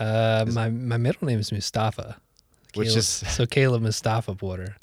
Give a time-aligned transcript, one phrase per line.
[0.00, 2.16] Uh, my my middle name is Mustafa.
[2.74, 4.76] Which Caleb- is- so Caleb Mustafa Porter.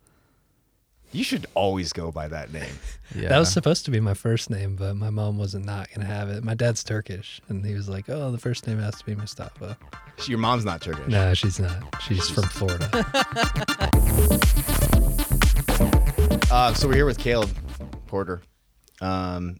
[1.14, 2.80] You should always go by that name.
[3.16, 3.30] Yeah.
[3.34, 6.30] That was supposed to be my first name, but my mom wasn't not gonna have
[6.30, 6.44] it.
[6.44, 9.78] My dad's Turkish, and he was like, "Oh, the first name has to be Mustafa."
[10.28, 11.08] Your mom's not Turkish.
[11.08, 12.02] No, she's not.
[12.02, 12.90] She's from Florida.
[16.50, 17.50] Uh, so we're here with Caleb
[18.08, 18.42] Porter.
[19.02, 19.60] Um,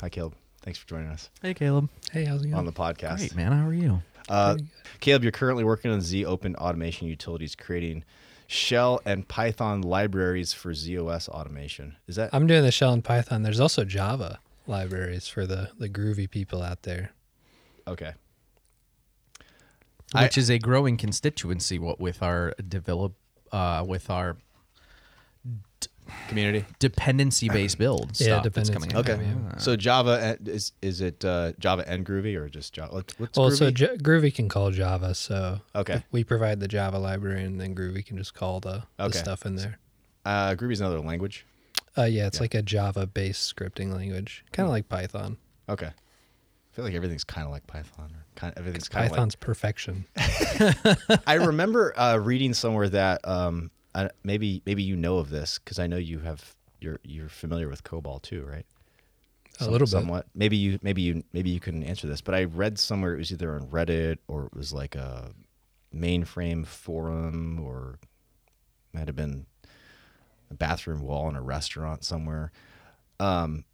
[0.00, 0.34] hi, Caleb.
[0.62, 1.88] Thanks for joining us Hey, Caleb.
[2.12, 2.54] hey, how's it going?
[2.58, 3.16] on the podcast.
[3.18, 3.52] Great, man.
[3.52, 4.02] How are you?
[4.28, 4.56] Uh,
[5.00, 8.04] Caleb, you're currently working on Z Open Automation Utilities, creating
[8.48, 11.96] Shell and Python libraries for ZOS automation.
[12.06, 13.42] Is that I'm doing the Shell and Python.
[13.42, 17.10] There's also Java libraries for the the groovy people out there.
[17.86, 18.12] okay?
[20.14, 21.78] I- Which is a growing constituency.
[21.78, 23.14] What with our develop,
[23.52, 24.36] uh, with our
[26.28, 26.64] Community.
[26.78, 28.92] dependency-based build Yeah, stuff that's coming.
[28.94, 29.08] out.
[29.08, 29.22] Okay.
[29.24, 29.58] Yeah.
[29.58, 32.94] So Java is is it uh, Java and Groovy or just Java?
[32.94, 33.58] What- What's Well, Groovy?
[33.58, 35.14] so J- Groovy can call Java.
[35.14, 36.04] So Okay.
[36.12, 39.56] we provide the Java library, and then Groovy can just call the, the stuff in
[39.56, 39.78] there.
[40.24, 41.46] uh, Groovy's another language.
[41.98, 42.42] Uh, yeah, it's Yeah.
[42.42, 45.38] like a Java-based scripting language, kind of like Python.
[45.68, 45.86] Okay.
[45.86, 48.10] I feel like everything's kind of like Python.
[48.14, 50.04] Or kind of, everything's kind of like Python's perfection.
[51.26, 55.78] I remember uh, reading somewhere that um, I, maybe maybe you know of this because
[55.78, 58.66] I know you have you're you're familiar with COBOL too, right?
[59.58, 59.90] A Some- little bit.
[59.90, 60.26] somewhat.
[60.34, 63.32] Maybe you maybe you maybe you couldn't answer this, but I read somewhere it was
[63.32, 65.30] either on Reddit or it was like a
[65.94, 67.98] mainframe forum or
[68.92, 69.46] might have been
[70.50, 72.52] a bathroom wall in a restaurant somewhere.
[73.18, 73.64] Um,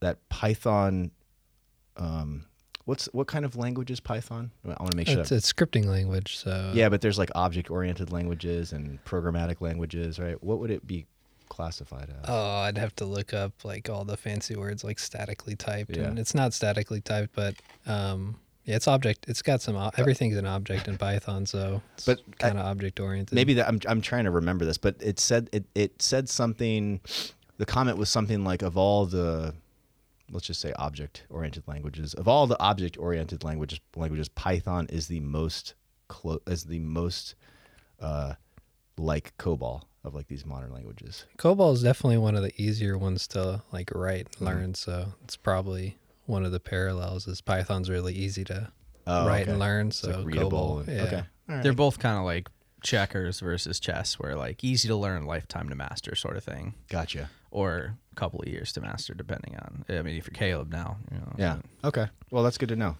[0.00, 1.10] that Python.
[1.96, 2.46] Um,
[2.84, 4.50] what's what kind of language is Python?
[4.64, 5.20] I want to make sure.
[5.20, 6.36] It's that- a scripting language.
[6.38, 10.42] So yeah, but there's like object oriented languages and programmatic languages, right?
[10.42, 11.06] What would it be
[11.48, 12.24] classified as?
[12.28, 16.04] Oh, I'd have to look up like all the fancy words like statically typed, Yeah.
[16.04, 17.54] and it's not statically typed, but
[17.86, 19.26] um, yeah, it's object.
[19.28, 19.76] It's got some.
[19.76, 23.34] o- Everything's an object in Python, so it's But kind of object oriented.
[23.34, 27.00] Maybe that I'm I'm trying to remember this, but it said it, it said something
[27.58, 29.54] the comment was something like of all the
[30.32, 35.06] let's just say object oriented languages, of all the object oriented languages languages, Python is
[35.08, 35.74] the most
[36.08, 37.34] close is the most
[38.00, 38.34] uh
[38.98, 41.24] like COBOL of like these modern languages.
[41.38, 44.46] COBOL is definitely one of the easier ones to like write Mm-hmm.
[44.46, 44.74] and learn.
[44.74, 47.26] So it's probably one of the parallels.
[47.28, 48.72] Is Python's really easy to
[49.06, 49.50] Oh, write okay.
[49.52, 49.88] and learn.
[49.88, 50.82] It's So like readable.
[50.84, 51.02] COBOL, and- yeah.
[51.04, 51.16] Okay.
[51.48, 51.62] All right.
[51.62, 52.48] They're both kind of like
[52.82, 57.30] checkers versus chess, where like easy to learn, lifetime to master, sort of thing, Gotcha.
[57.52, 59.84] Or a couple of years to master, depending on.
[59.88, 61.56] I mean, if you're Caleb now, you know, Yeah.
[61.84, 62.08] Okay.
[62.30, 62.96] Well, that's good to know.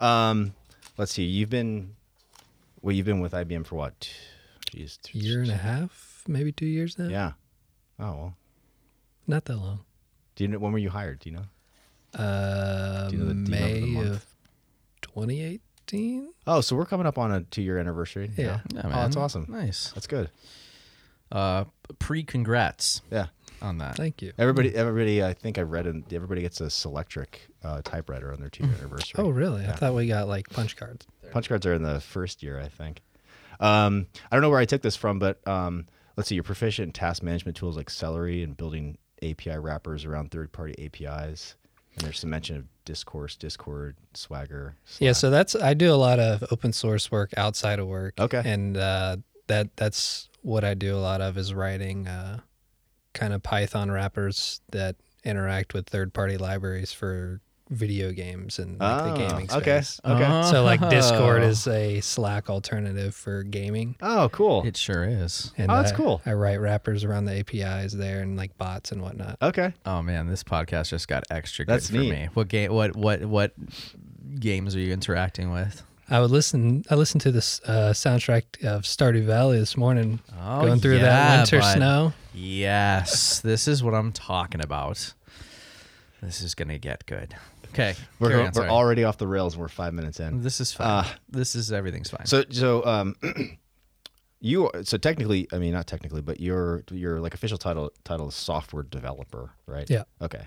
[0.00, 0.54] Um,
[0.96, 1.24] let's see.
[1.24, 1.94] You've been,
[2.80, 4.08] well, you've been with IBM for what?
[4.70, 5.00] Jeez.
[5.02, 7.08] th- Year and a half, maybe two years now.
[7.08, 7.32] Yeah.
[7.98, 8.36] Oh well.
[9.26, 9.80] not that long.
[10.34, 11.20] Do you know when were you hired?
[11.20, 11.44] Do you know?
[12.18, 14.26] Uh, Do you know the- do you remember the May of
[15.02, 16.32] 2018.
[16.46, 18.30] Oh, so we're coming up on a two-year anniversary.
[18.36, 18.60] Yeah.
[18.72, 18.92] Yeah, Oh, man.
[18.92, 19.46] that's awesome.
[19.48, 19.90] Nice.
[19.92, 20.30] That's good.
[21.32, 21.64] Uh,
[21.98, 23.26] pre congrats Yeah.
[23.62, 23.96] On that.
[23.96, 24.32] Thank you.
[24.38, 25.22] Everybody, everybody.
[25.22, 26.04] I think I read in.
[26.12, 27.28] Everybody gets a Selectric
[27.64, 29.14] uh, typewriter on their two-year anniversary.
[29.18, 29.62] Oh, really?
[29.62, 29.72] Yeah.
[29.72, 31.06] I thought we got like punch cards.
[31.32, 33.02] Punch cards are in the first year, I think.
[33.60, 36.34] Um, I don't know where I took this from, but um, let's see.
[36.34, 41.56] You're proficient in task management tools like Celery and building API wrappers around third-party APIs.
[41.96, 44.76] And there's some mention of Discourse, Discord, Swagger.
[44.98, 48.14] Yeah, so that's I do a lot of open source work outside of work.
[48.20, 48.42] Okay.
[48.44, 49.16] and uh,
[49.46, 52.40] that that's what I do a lot of is writing uh,
[53.16, 58.88] kind of Python wrappers that interact with third party libraries for video games and like
[58.88, 60.00] Ah, the gaming okay, space.
[60.04, 60.42] okay.
[60.52, 61.46] So like Discord Oh.
[61.48, 63.96] is a Slack alternative for gaming.
[64.00, 64.62] Oh, cool.
[64.64, 65.52] It sure is.
[65.58, 66.22] And Oh, that's I- cool.
[66.24, 69.38] I write wrappers around the APIs there and like bots and whatnot.
[69.42, 69.74] Okay.
[69.84, 72.10] Oh man, this podcast just got extra good That's for neat.
[72.12, 72.28] me.
[72.34, 72.72] What game?
[72.72, 73.52] What what what
[74.38, 75.82] games are you interacting with?
[76.08, 76.84] I would listen.
[76.90, 81.02] I listened to this uh, soundtrack of Stardew Valley this morning, Oh, going through yeah,
[81.02, 82.12] that winter snow.
[82.32, 85.14] Yes, this is what I'm talking about.
[86.22, 87.34] This is gonna get good.
[87.72, 89.56] Okay, We're, carry we're already off the rails.
[89.56, 90.42] We're five minutes in.
[90.42, 90.86] This is fine.
[90.86, 92.24] Uh, this is everything's fine.
[92.26, 93.16] So so um
[94.40, 98.34] you so technically I mean not technically but your your like official title title is
[98.34, 99.88] software developer, right?
[99.90, 100.04] Yeah.
[100.22, 100.46] Okay.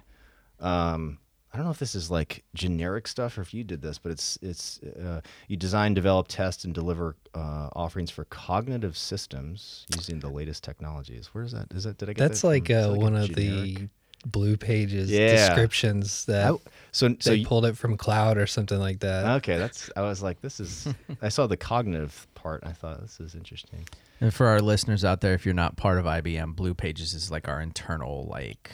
[0.59, 1.19] Um
[1.53, 4.11] I don't know if this is like generic stuff or if you did this, but
[4.11, 10.19] it's it's uh, you design, develop, test, and deliver uh, offerings for cognitive systems using
[10.19, 11.27] the latest technologies.
[11.33, 11.67] Where is that?
[11.73, 13.89] Is that did I get That's that like, from- uh, like one of generic- the
[14.25, 15.47] blue pages Yeah.
[15.47, 16.57] descriptions that I-
[16.91, 19.37] so so they you- pulled it from cloud or something like that.
[19.37, 19.57] okay.
[19.57, 20.87] That's I was like this is
[21.21, 22.61] I saw the cognitive part.
[22.61, 23.87] And I thought this is interesting.
[24.21, 27.31] and for our listeners out there, if you're not part of IBM, Blue Pages is
[27.31, 28.69] like our internal like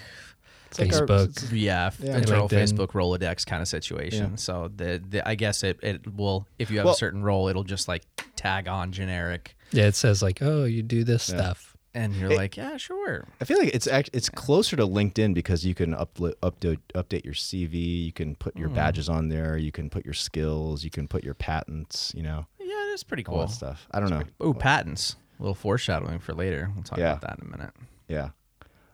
[0.80, 1.50] It's like our- Facebook.
[1.52, 2.18] Yeah, f- Yeah.
[2.18, 2.64] internal LinkedIn.
[2.74, 4.32] Facebook Rolodex kind of situation.
[4.32, 4.36] Yeah.
[4.38, 7.48] So the, the I guess it, it will if you have Well- a certain role,
[7.48, 8.04] it'll just like
[8.36, 11.36] tag on generic, Yeah, it says like, oh, you do this Yeah.
[11.38, 11.72] stuff.
[11.98, 13.26] and you're It- like, yeah, sure.
[13.40, 17.24] I feel like it's act- it's closer to LinkedIn because you can upload update update
[17.24, 20.90] your CV, you can put your badges on there, you can put your skills, you
[20.90, 23.48] can put your patents, you know, Yeah, that's pretty all cool.
[23.48, 23.88] that stuff.
[23.92, 24.24] I don't know.
[24.42, 25.16] Oh, patents.
[25.40, 26.70] A little foreshadowing for later.
[26.76, 27.14] We'll talk Yeah.
[27.14, 27.74] about that in a minute.
[28.10, 28.30] Yeah.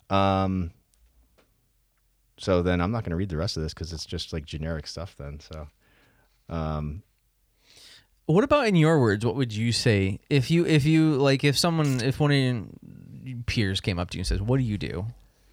[0.10, 0.72] Um.
[2.42, 4.46] So then I'm not going to read the rest of this because it's just like
[4.46, 5.16] generic stuff.
[5.18, 5.68] Then so,
[6.50, 7.04] um,
[8.26, 9.26] What about in your words?
[9.26, 13.38] What would you say if you if you like if someone if one of your
[13.46, 15.06] peers came up to you and says, "What do you do?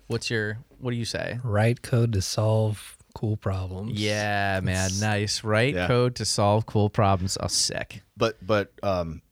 [0.07, 4.01] What's your what do you say?" Write code to solve cool problems.
[4.01, 5.43] Yeah, man, nice.
[5.45, 5.87] Write Yeah.
[5.89, 7.37] code to solve cool problems.
[7.41, 8.03] Oh, sick.
[8.17, 9.23] but but um,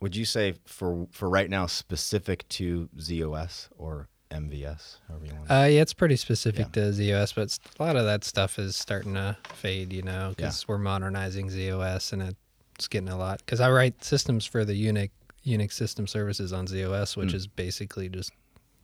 [0.00, 5.50] would you say for for right now specific to ZOS or MVS, however you want?
[5.50, 6.84] Uh, yeah, it's pretty specific Yeah.
[6.84, 10.66] to ZOS, but a lot of that stuff is starting to fade, you know, because
[10.68, 12.34] we're modernizing ZOS and
[12.74, 13.38] it's getting a lot.
[13.44, 15.10] Because I write systems for the Unix
[15.46, 17.36] Unix system services on ZOS, which Hmm.
[17.36, 18.30] is basically just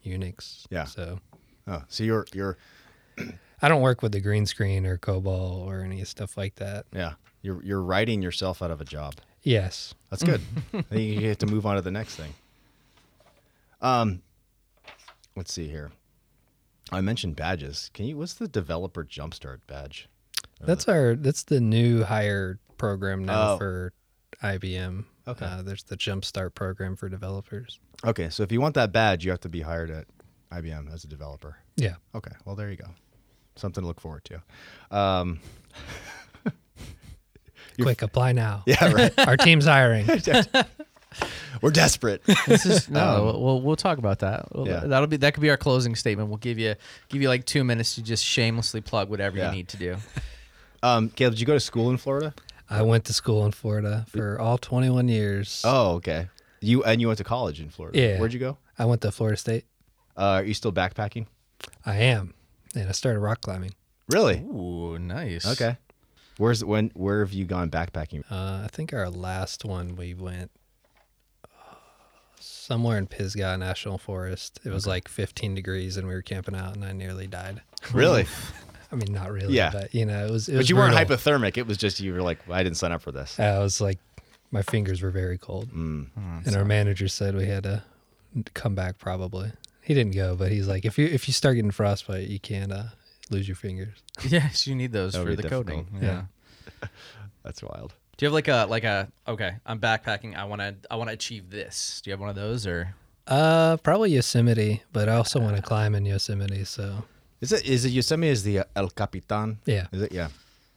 [0.05, 0.65] Unix.
[0.71, 0.85] Yeah.
[0.85, 1.21] So
[1.69, 2.57] oh, so you're you're
[3.63, 6.87] I don't work with the green screen or COBOL or any stuff like that.
[6.93, 9.15] yeah you're you're writing yourself out of a job.
[9.43, 9.95] Yes.
[10.11, 10.41] That's good.
[10.73, 12.35] then you get to move on to the next thing.
[13.81, 14.23] Um,
[15.37, 15.91] let's see here.
[16.93, 17.91] I mentioned badges.
[17.95, 18.17] Can you?
[18.17, 20.09] What's the developer jumpstart badge?
[20.61, 23.59] Or That's our that's the new hire program now Oh.
[23.59, 23.93] for
[24.43, 25.05] IBM.
[25.29, 25.45] Okay.
[25.45, 27.81] Uh, there's the Jumpstart program for developers.
[28.05, 30.07] okay, so if you want that badge, you have to be hired at
[30.53, 31.57] IBM as a developer.
[31.77, 31.97] Yeah.
[32.15, 32.89] Okay, well there you go.
[33.57, 34.97] Something to look forward to.
[34.97, 35.41] Um,
[37.81, 38.63] Quick, apply now.
[38.67, 39.13] yeah, right.
[39.29, 40.07] Our team's hiring.
[41.63, 42.23] We're desperate.
[42.47, 43.01] This is no.
[43.01, 44.55] Um, we'll, we'll we'll talk about that.
[44.55, 44.81] We'll- Yeah.
[44.81, 46.29] That'll be that could be our closing statement.
[46.29, 46.75] We'll give you
[47.09, 49.51] give you like two minutes to just shamelessly plug whatever Yeah.
[49.51, 49.97] you need to do.
[50.83, 52.33] Um, Caleb, did you go to school in Florida?
[52.71, 55.63] I went to school in Florida for all 21 years.
[55.65, 56.29] Oh, okay.
[56.61, 57.99] You and you went to college in Florida.
[57.99, 58.21] Yeah.
[58.21, 58.59] Where'd you go?
[58.79, 59.65] I went to Florida State.
[60.17, 61.27] Uh, are you still backpacking?
[61.85, 62.35] I am.
[62.75, 63.73] And I started rock climbing.
[64.11, 64.39] Really?
[64.41, 65.47] Ooh, nice.
[65.47, 65.77] Okay.
[66.39, 66.91] Where's when?
[66.95, 68.23] Where have you gone backpacking?
[68.31, 70.56] Uh, I think our last one we went uh,
[72.47, 74.61] somewhere in Pisgah National Forest.
[74.65, 77.63] It was like 15 degrees and we were camping out and I nearly died.
[77.93, 78.27] Really?
[78.93, 79.71] I mean, not really, Yeah.
[79.73, 80.49] but you know, it was.
[80.49, 81.17] It but was you weren't brutal.
[81.17, 81.57] hypothermic.
[81.57, 83.39] It was just you were like, I didn't sign up for this.
[83.41, 83.99] I was like,
[84.53, 86.07] my fingers were very cold, Mm.
[86.47, 87.83] and our manager said we had to
[88.55, 88.99] come back.
[88.99, 89.51] Probably
[89.83, 92.71] he didn't go, but he's like, if you if you start getting frostbite, you can't
[92.73, 92.85] uh,
[93.29, 93.97] lose your fingers.
[94.29, 95.89] Yes, you need those That for the be coding.
[96.01, 96.23] Yeah.
[96.83, 96.89] Yeah.
[97.43, 97.93] That's wild.
[98.17, 99.57] Do you have like a like a okay?
[99.67, 100.37] I'm backpacking.
[100.37, 102.01] I want to I want to achieve this.
[102.03, 102.95] Do you have one of those or?
[103.27, 106.65] Uh, probably Yosemite, but I also want to climb in Yosemite.
[106.65, 107.05] So
[107.41, 109.59] Is it is it Yosemite is the uh, El Capitan?
[109.67, 110.13] yeah, Is it?
[110.13, 110.29] Yeah.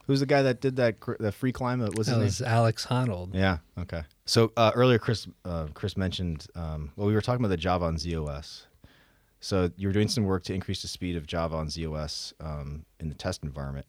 [0.07, 1.79] Who's the guy that did that cr- the free climb?
[1.79, 2.23] What's his that name?
[2.23, 3.35] was Alex Honnold.
[3.35, 3.59] Yeah.
[3.77, 4.01] Okay.
[4.25, 6.47] So uh, earlier, Chris uh, Chris mentioned.
[6.55, 8.63] Um, well, we were talking about the Java on ZOS.
[9.39, 12.83] So you were doing some work to increase the speed of Java on ZOS um,
[12.99, 13.85] in the test environment.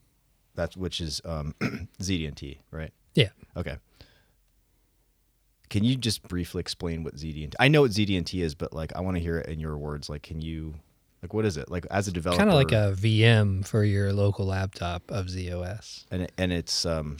[0.55, 1.55] That's which is um,
[2.01, 2.93] ZDNT, right?
[3.15, 3.31] Yeah.
[3.57, 3.77] Okay.
[5.69, 7.55] Can you just briefly explain what ZDNT?
[7.61, 10.09] I know what ZDNT is, but like I want to hear it in your words.
[10.09, 10.75] Like, can you,
[11.23, 11.71] like, what is it?
[11.71, 16.07] Like, as a developer, Kind of like a VM for your local laptop of ZOS.
[16.11, 17.19] and it- and it's um,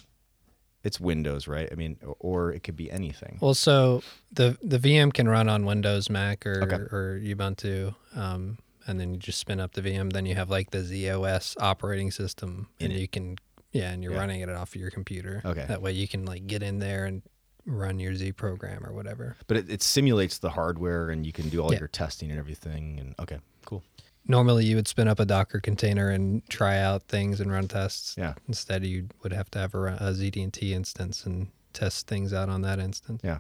[0.83, 1.69] it's Windows, right?
[1.71, 3.39] I mean, or, or it could be anything.
[3.41, 6.75] Well, so the the VM can run on Windows, Mac, or Okay.
[6.97, 10.13] or Ubuntu, um, and then you just spin up the VM.
[10.13, 13.01] Then you have like the ZOS operating system, In and it.
[13.01, 13.37] you can
[13.73, 14.19] yeah, and you're Yeah.
[14.19, 15.41] running it off of your computer.
[15.45, 15.65] Okay.
[15.69, 17.23] That way you can like get in there and
[17.67, 19.37] run your Z program or whatever.
[19.47, 21.79] But it, it simulates the hardware, and you can do all Yeah.
[21.81, 22.99] your testing and everything.
[22.99, 23.83] And okay, cool.
[24.27, 28.15] Normally, you would spin up a Docker container and try out things and run tests.
[28.19, 32.33] Yeah, Instead, you would have to have a, ru- a ZDNT instance and test things
[32.33, 33.21] out on that instance.
[33.25, 33.39] yeah.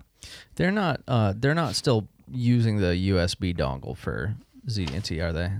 [0.56, 1.00] They're not.
[1.08, 4.34] Uh, they're not still using the USB dongle for
[4.68, 5.50] ZDNT, are they?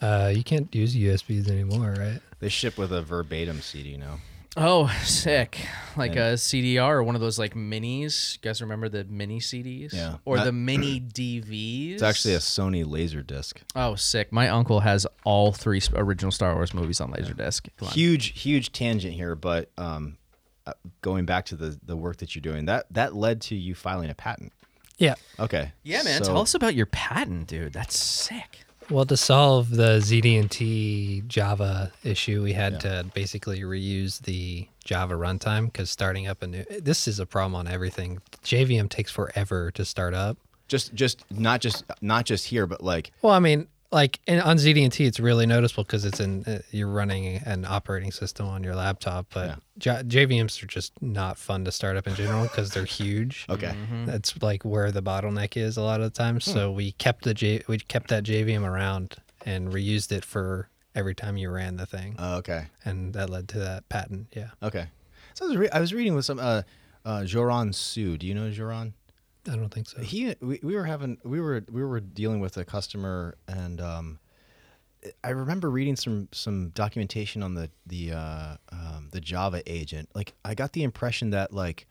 [0.00, 2.20] Uh, you can't use USBs anymore, right?
[2.40, 4.18] They ship with a verbatim CD now.
[4.56, 5.60] Oh, sick!
[5.96, 8.34] Like And- a CDR or one of those like minis.
[8.34, 9.92] You guys remember the mini CDs?
[9.92, 10.16] Yeah.
[10.24, 11.94] Or That- the mini DVs.
[11.94, 13.54] It's actually a Sony Laserdisc.
[13.76, 14.32] Oh, sick!
[14.32, 17.68] My uncle has all three original Star Wars movies on Laserdisc.
[17.76, 17.94] Come on.
[17.94, 20.16] Huge, huge tangent here, but um,
[20.66, 23.74] uh, going back to the the work that you're doing, that that led to you
[23.74, 24.52] filing a patent.
[24.96, 25.14] Yeah.
[25.38, 25.70] Okay.
[25.84, 26.24] Yeah, man.
[26.24, 27.72] So- Tell us about your patent, dude.
[27.72, 28.64] That's sick.
[28.90, 35.66] Well, to solve the ZDNT Java issue, we had to basically reuse the Java runtime
[35.66, 38.20] because starting up a new this is a problem on everything.
[38.44, 40.38] JVM takes forever to start up.
[40.68, 44.56] Just, just not just not just here, but like Well, I mean, like and on
[44.58, 48.74] ZD&T, it's really noticeable because it's in uh, you're running an operating system on your
[48.74, 49.26] laptop.
[49.32, 53.46] But J- JVMs are just not fun to start up in general because they're huge.
[53.50, 53.74] Okay.
[54.04, 56.44] That's like where the bottleneck is a lot of the times.
[56.44, 59.16] So we kept the J- we kept that JVM around
[59.46, 62.66] and reused it for every time you ran the thing, Oh, okay.
[62.84, 64.26] and that led to that patent.
[64.34, 64.86] Yeah, Okay.
[65.34, 66.62] So I was, re- I was reading with some uh,
[67.04, 68.18] uh, Joran Su.
[68.18, 68.94] Do you know Joran?
[69.48, 70.00] I don't think so.
[70.00, 74.18] He we, we were having we were we were dealing with a customer and um,
[75.22, 80.08] I remember reading some some documentation on the the uh, um, the Java agent.
[80.14, 81.86] Like I got the impression that like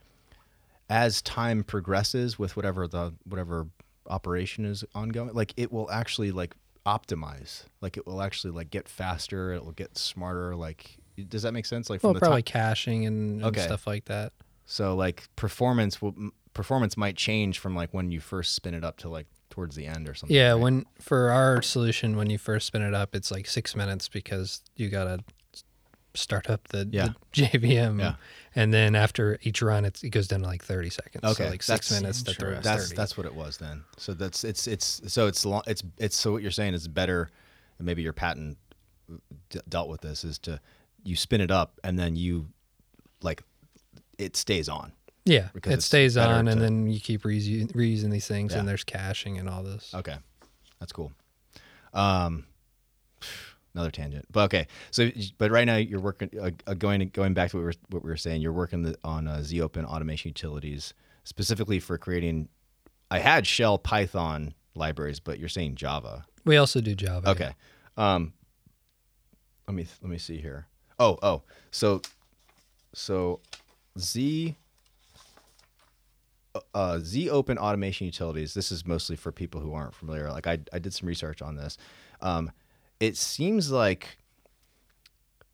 [0.89, 3.67] as time progresses with whatever the whatever
[4.07, 7.63] operation is ongoing, like it will actually like optimize.
[7.81, 9.51] Like it will actually like get faster.
[9.53, 10.55] It will get smarter.
[10.55, 10.97] Like
[11.29, 11.89] does that make sense?
[11.89, 13.61] Like from well, the probably time, caching and, and Okay.
[13.61, 14.33] stuff like that.
[14.65, 16.13] so like performance will
[16.57, 19.85] performance might change from like when you first spin it up to like towards the
[19.85, 20.35] end or something.
[20.35, 20.55] Yeah, right?
[20.55, 24.61] when for our solution, when you first spin it up, it's like six minutes because
[24.75, 25.19] you gotta
[26.13, 27.09] start up the, Yeah.
[27.35, 28.15] the JVM, Yeah.
[28.55, 31.23] and then after each run, it's, it goes down to like thirty seconds.
[31.23, 32.95] Okay, so like six that's- minutes that's 30.
[32.95, 33.83] that's what it was then.
[33.97, 37.29] So that's it's it's so it's long it's it's so what you're saying is better.
[37.79, 38.57] and Maybe your patent
[39.49, 40.59] d- dealt with this is to
[41.03, 42.47] you spin it up and then you
[43.21, 43.43] like
[44.17, 44.91] it stays on.
[45.27, 48.59] Yeah, because it stays on, and then you keep reusing, reusing these things, Yeah.
[48.59, 49.93] and there's caching and all this.
[49.93, 50.15] Okay,
[50.79, 51.11] that's cool.
[51.93, 52.45] Um,
[53.75, 54.67] another tangent, but okay.
[54.91, 57.73] So, but right now you're working uh, uh, going going back to what we were
[57.89, 58.41] what we were saying.
[58.41, 60.93] You're working the, on uh, ZOpen automation utilities
[61.23, 62.47] specifically for creating.
[63.11, 66.25] I had Shell Python libraries, but you're saying Java.
[66.45, 67.29] We also do Java.
[67.29, 67.51] Okay.
[67.97, 68.33] Um,
[69.67, 70.67] let me let me see here.
[70.99, 71.43] Oh oh.
[71.71, 72.01] So
[72.93, 73.41] so
[73.99, 74.55] Z
[76.73, 78.53] uh, Z Open Automation Utilities.
[78.53, 80.31] This is mostly for people who aren't familiar.
[80.31, 81.77] Like I, I did some research on this.
[82.21, 82.51] Um,
[82.99, 84.17] it seems like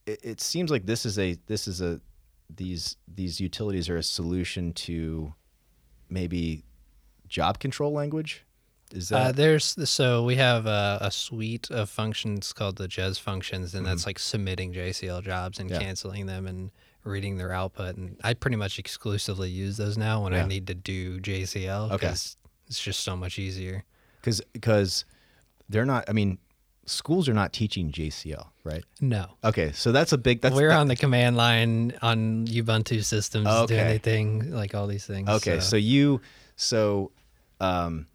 [0.05, 1.99] it, it seems like this is a this is a
[2.53, 5.33] these these utilities are a solution to
[6.09, 6.63] maybe
[7.27, 8.45] job control language.
[8.91, 13.17] Is Uh, that there's so we have a, a suite of functions called the JES
[13.17, 15.81] functions, and that's like submitting JCL jobs and Mm-hmm.
[15.81, 15.87] Yeah.
[15.87, 16.71] canceling them and
[17.03, 17.95] reading their output.
[17.97, 20.43] And I pretty much exclusively use those now when Yeah.
[20.43, 21.95] I need to do JCL Okay.
[22.07, 23.83] because it's just so much easier.
[24.21, 25.05] because because
[25.69, 26.05] they're not.
[26.09, 26.37] I mean,
[26.85, 28.83] schools are not teaching JCL, right?
[29.01, 30.41] No, Okay, so that's a big.
[30.41, 33.75] That's we're that- on the command line on Ubuntu systems Okay.
[33.75, 35.27] doing anything like all these things.
[35.29, 36.21] Okay, so you
[36.55, 37.11] so
[37.59, 38.07] um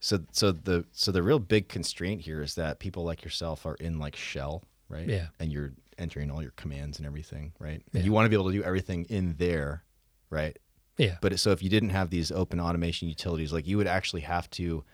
[0.00, 3.74] so so the so the real big constraint here is that people like yourself are
[3.76, 5.08] in like shell, right?
[5.08, 5.26] Yeah.
[5.40, 7.82] And you're entering all your commands and everything, right?
[7.92, 7.98] Yeah.
[7.98, 9.84] And you want to be able to do everything in there,
[10.30, 10.58] right?
[10.98, 14.22] yeah, But so if you didn't have these open automation utilities, like you would actually
[14.22, 14.84] have to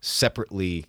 [0.00, 0.86] separately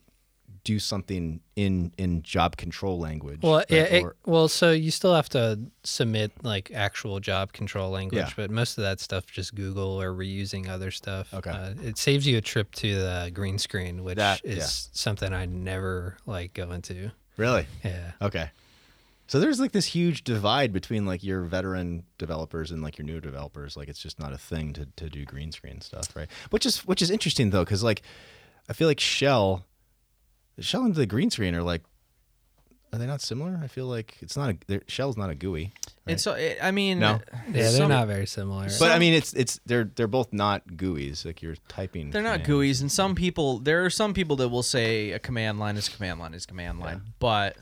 [0.64, 3.40] do something in in job control language.
[3.42, 3.66] Well, right?
[3.70, 8.20] yeah, it, Or- well, so you still have to submit like actual job control language,
[8.28, 8.34] Yeah.
[8.36, 11.34] but most of that stuff just Google or reusing other stuff.
[11.34, 11.50] Okay.
[11.52, 14.66] Uh, it saves you a trip to the green screen, which That- is yeah.
[14.94, 17.12] something I never like go into.
[17.38, 17.68] really?
[17.84, 18.12] Yeah.
[18.22, 18.50] Okay.
[19.28, 23.20] So there's like this huge divide between like your veteran developers and like your new
[23.20, 23.76] developers.
[23.76, 26.28] Like it's just not a thing to, to do green screen stuff, right?
[26.52, 28.04] Which is which is interesting though, because like
[28.70, 29.66] I feel like Shell,
[30.60, 31.82] Shell and the green screen are like,
[32.94, 33.60] are they not similar?
[33.62, 35.74] I feel like it's not a they're- Shell's not a GUI.
[36.06, 36.12] Right?
[36.14, 37.14] And so it, I mean, No.
[37.16, 38.68] Uh, yeah, they're some- not very similar.
[38.80, 41.26] but I mean, it's it's they're they're both not GUIs.
[41.26, 42.12] Like you're typing.
[42.12, 42.44] They're not.
[42.44, 45.88] GUIs, and some people there are some people that will say a command line is
[45.88, 47.58] a command line is a command line, but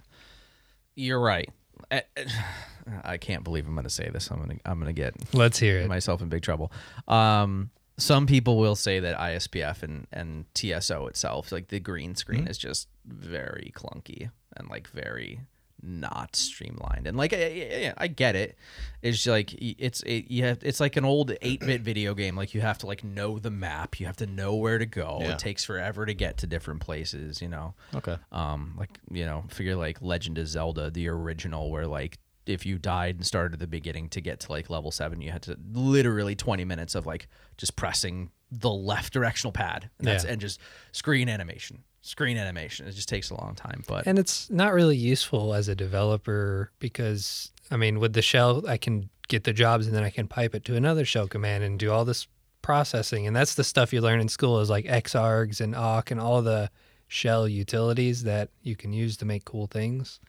[0.96, 1.50] you're right.
[1.92, 2.04] I,
[3.04, 4.30] I can't believe I'm going to say this.
[4.30, 5.88] I'm going to I'm going to get Let's hear it.
[5.88, 6.72] myself in big trouble.
[7.08, 12.48] Um, some people will say that ISPF and, and TSO itself, like the green screen,
[12.48, 15.42] is just very clunky and like very
[15.84, 17.06] not streamlined.
[17.08, 18.58] And like, I, I, I get it.
[19.02, 22.36] It's like it's it, you have it's like an old eight bit video game.
[22.38, 24.00] Like you have to like know the map.
[24.00, 25.18] You have to know where to go.
[25.22, 25.34] Yeah.
[25.34, 27.42] It takes forever to get to different places.
[27.42, 28.16] You know Okay.
[28.32, 32.78] um like you know figure like legend of zelda the original where like if you
[32.78, 35.58] died and started at the beginning to get to like level 7 you had to
[35.74, 40.32] literally 20 minutes of like just pressing the left directional pad and that's Yeah.
[40.32, 40.60] and just
[40.92, 44.98] screen animation screen animation it just takes a long time but and it's not really
[44.98, 49.88] useful as a developer because I mean, with the shell, I can get the jobs
[49.88, 52.28] and then I can pipe it to another shell command and do all this
[52.62, 53.26] processing.
[53.26, 56.42] And that's the stuff you learn in school is like xargs and awk and all
[56.42, 56.70] the
[57.08, 60.20] shell utilities that you can use to make cool things.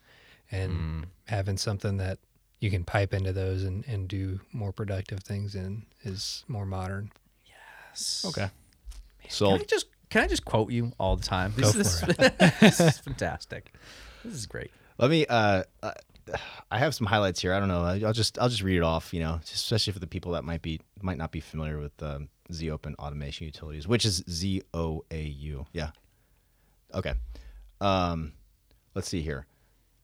[0.50, 1.04] And Mm.
[1.26, 2.18] having something that
[2.60, 7.10] you can pipe into those and, and do more productive things in is more modern.
[7.94, 8.24] Yes.
[8.28, 8.50] Okay.
[9.52, 11.52] can I just can I just quote you all the time?
[11.56, 12.00] This, is,
[12.60, 13.72] this is fantastic.
[14.24, 14.70] This is great.
[14.98, 15.26] Let me.
[15.26, 15.92] Uh, uh,
[16.70, 17.52] I have some highlights here.
[17.52, 17.84] I don't know.
[17.84, 19.12] I'll just I'll just read it off.
[19.12, 22.28] You know, especially for the people that might be might not be familiar with um,
[22.52, 25.66] Z Open Automation Utilities, which is Z O A U.
[25.72, 25.90] Yeah.
[26.94, 27.14] Okay.
[27.80, 28.32] Um,
[28.94, 29.46] let's see here.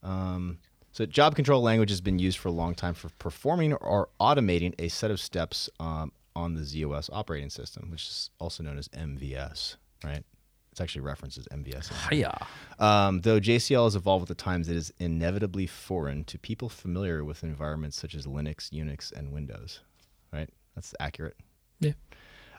[0.03, 0.59] Um,
[0.93, 4.75] so, job control language has been used for a long time for performing or automating
[4.79, 8.89] a set of steps um, on the ZOS operating system, which is also known as
[8.89, 9.77] MVS.
[10.05, 10.25] Right?
[10.73, 11.91] It's actually references MVS.
[12.13, 12.33] Yeah.
[12.79, 17.25] Um, though JCL has evolved with the times, it is inevitably foreign to people familiar
[17.25, 19.81] with environments such as Linux, Unix, and Windows.
[20.33, 20.49] Right?
[20.75, 21.37] That's accurate.
[21.81, 21.93] Yeah.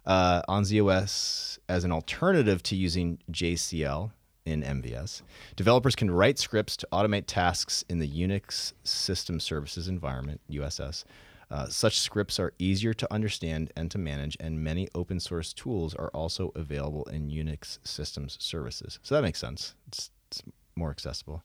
[0.05, 4.11] Uh, on ZOS, as an alternative to using JCL
[4.45, 5.21] in MVS,
[5.55, 11.03] developers can write scripts to automate tasks in the Unix System Services environment, USS.
[11.51, 15.93] Uh, such scripts are easier to understand and to manage, and many open source tools
[15.95, 18.99] are also available in Unix Systems Services.
[19.03, 19.75] So that makes sense.
[19.89, 20.41] It's, it's
[20.77, 21.43] more accessible.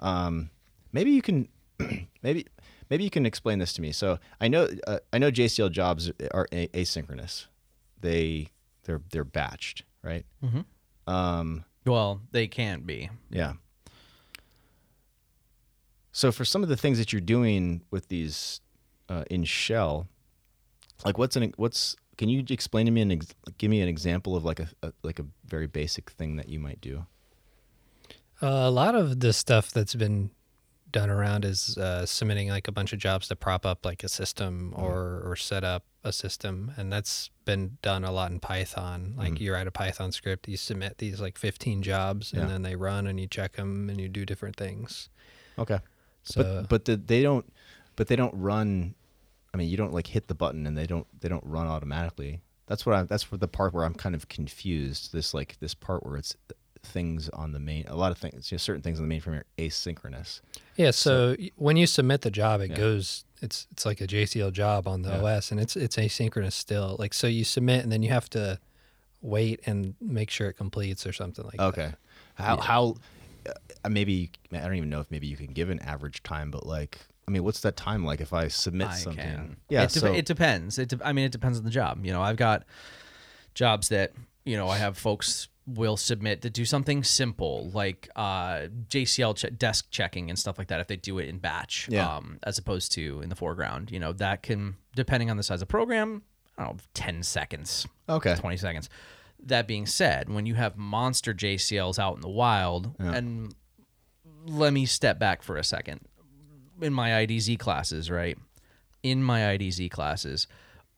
[0.00, 0.50] Um,
[0.92, 1.46] maybe you can,
[2.22, 2.46] maybe
[2.90, 3.92] maybe you can explain this to me.
[3.92, 7.46] So I know uh, I know JCL jobs are a- asynchronous.
[8.00, 8.48] They
[8.82, 10.26] they're they're batched, right?
[11.06, 13.08] Um, Well, they can't be.
[13.30, 13.52] yeah.
[16.10, 18.60] So for some of the things that you're doing with these
[19.12, 20.08] uh, in Shell,
[21.04, 24.36] like what's an what's can you explain to me and ex- give me an example
[24.36, 27.06] of like a, a like a very basic thing that you might do?
[28.40, 30.30] Uh, a lot of the stuff that's been
[30.90, 34.08] done around is uh, submitting like a bunch of jobs to prop up like a
[34.08, 39.14] system or or set up a system, and that's been done a lot in Python.
[39.16, 42.48] Like you write a Python script, you submit these like 15 jobs, and Yeah.
[42.48, 45.08] then they run, and you check them, and you do different things.
[45.58, 45.78] Okay.
[46.24, 47.46] So but but the, they don't
[47.96, 48.94] but they don't run
[49.54, 52.40] i mean you don't like hit the button and they don't they don't run automatically
[52.66, 55.74] that's what i that's for the part where i'm kind of confused this like this
[55.74, 56.36] part where it's
[56.84, 59.36] things on the main a lot of things you know, certain things on the mainframe
[59.38, 60.40] are asynchronous
[60.76, 62.76] Yeah, so, y when you submit the job, it Yeah.
[62.76, 63.24] goes.
[63.40, 65.22] It's it's like a JCL job on the Yeah.
[65.36, 66.96] OS, and it's it's asynchronous still.
[66.98, 68.58] Like so, you submit, and then you have to
[69.20, 71.64] wait and make sure it completes or something like that.
[71.64, 71.92] okay
[72.34, 72.96] how how
[73.84, 76.66] uh, maybe i don't even know if maybe you can give an average time but
[76.66, 79.56] like i mean what's that time like if i submit I something can.
[79.68, 80.78] yeah it, dep- so it depends.
[80.78, 82.04] It de- I mean, it depends on the job.
[82.04, 82.64] You know, I've got
[83.54, 84.12] jobs that
[84.44, 89.50] you know I have folks will submit to do something simple like uh, JCL che-
[89.50, 90.80] desk checking and stuff like that.
[90.80, 92.16] If they do it in batch, Yeah.
[92.16, 95.62] um, as opposed to in the foreground, you know, that can depending on the size
[95.62, 96.22] of program,
[96.58, 98.88] I don't know, ten seconds, okay 20 seconds.
[99.44, 103.54] That being said, when you have monster JCLs out in the wild, and
[104.46, 106.00] let me step back for a second.
[106.82, 108.36] In my IDZ classes, right?
[109.02, 110.46] In my IDZ classes,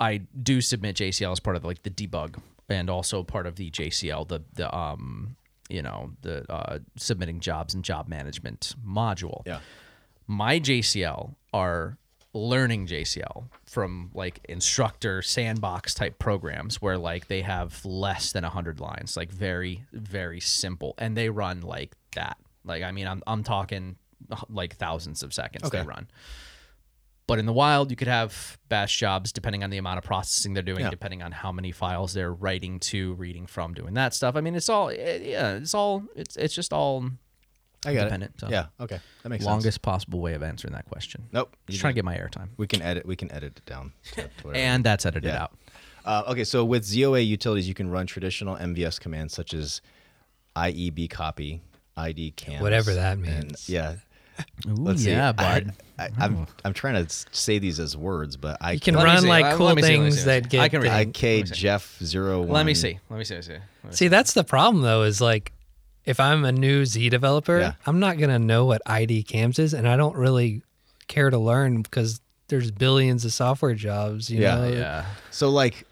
[0.00, 3.70] I do submit JCL as part of like the debug and also part of the
[3.70, 5.36] JCL, the the um
[5.68, 9.60] you know the uh, submitting jobs and job management module yeah
[10.26, 11.98] my JCL are
[12.32, 18.80] learning JCL from like instructor sandbox type programs where like they have less than 100
[18.80, 22.36] lines, like very very simple and they run like that.
[22.64, 23.96] Like I mean I'm I'm talking
[24.48, 26.08] like thousands of seconds they run.
[27.26, 30.52] But in the wild, you could have bash jobs depending on the amount of processing
[30.52, 30.90] they're doing, Yeah.
[30.90, 34.36] depending on how many files they're writing to, reading from, doing that stuff.
[34.36, 37.06] I mean, it's all, it, yeah, it's all, it's it's just all
[37.86, 38.48] i got Independent, it so.
[38.48, 41.24] yeah okay that makes sense longest possible way of answering that question.
[41.32, 42.48] nope Just you trying to get my airtime.
[42.56, 44.64] we can edit we can edit it down to- to whatever.
[44.64, 45.42] And that's edited Yeah.
[45.44, 45.52] out.
[46.04, 49.80] Uh, okay, so with ZOA utilities, you can run traditional MVS commands such as
[50.56, 51.60] IEB copy,
[51.96, 53.68] ID cams, Whatever that and- means.
[53.68, 53.96] yeah,
[54.66, 55.10] Ooh, let's see.
[55.10, 55.72] yeah, I- bud.
[55.96, 59.20] I, I'm I'm trying to say these as words, but I You can Let run
[59.22, 59.28] see.
[59.28, 60.60] like Uh, cool let me see, let me things see, that get.
[60.60, 61.08] I can read.
[61.08, 61.54] IK Let me see.
[61.54, 62.48] Jeff zero one.
[62.50, 62.98] Let me see.
[63.10, 63.34] Let me see.
[63.34, 63.52] Let me see.
[63.52, 65.02] Let me See, that's the problem though.
[65.04, 65.52] Is like,
[66.04, 67.72] if I'm a new Z developer, Yeah.
[67.86, 70.62] I'm not gonna know what ID cams is, and I don't really
[71.06, 74.30] care to learn because there's billions of software jobs.
[74.30, 74.54] You Yeah.
[74.56, 74.68] know?
[74.68, 75.04] Yeah.
[75.30, 75.86] So like,